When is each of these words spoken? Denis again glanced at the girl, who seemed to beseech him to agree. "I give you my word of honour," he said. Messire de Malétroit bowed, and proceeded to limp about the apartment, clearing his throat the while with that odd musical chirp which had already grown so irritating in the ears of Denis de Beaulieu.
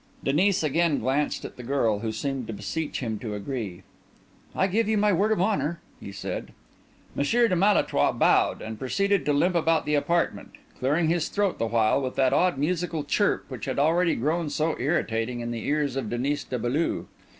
Denis 0.23 0.63
again 0.63 0.97
glanced 0.97 1.45
at 1.45 1.57
the 1.57 1.61
girl, 1.63 1.99
who 1.99 2.11
seemed 2.11 2.47
to 2.47 2.53
beseech 2.53 3.01
him 3.01 3.19
to 3.19 3.35
agree. 3.35 3.83
"I 4.55 4.65
give 4.65 4.87
you 4.87 4.97
my 4.97 5.13
word 5.13 5.31
of 5.31 5.39
honour," 5.39 5.79
he 5.99 6.11
said. 6.11 6.53
Messire 7.13 7.47
de 7.47 7.53
Malétroit 7.53 8.17
bowed, 8.17 8.63
and 8.63 8.79
proceeded 8.79 9.25
to 9.25 9.31
limp 9.33 9.53
about 9.53 9.85
the 9.85 9.93
apartment, 9.93 10.53
clearing 10.79 11.07
his 11.09 11.29
throat 11.29 11.59
the 11.59 11.67
while 11.67 12.01
with 12.01 12.15
that 12.15 12.33
odd 12.33 12.57
musical 12.57 13.03
chirp 13.03 13.45
which 13.47 13.65
had 13.65 13.77
already 13.77 14.15
grown 14.15 14.49
so 14.49 14.75
irritating 14.79 15.39
in 15.39 15.51
the 15.51 15.67
ears 15.67 15.95
of 15.95 16.09
Denis 16.09 16.43
de 16.45 16.57
Beaulieu. 16.57 17.05